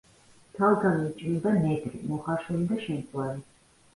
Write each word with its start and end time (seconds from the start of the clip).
თალგამი 0.59 1.03
იჭმება 1.09 1.51
ნედლი, 1.65 2.01
მოხარშული 2.13 2.65
და 2.71 2.79
შემწვარი. 2.87 3.37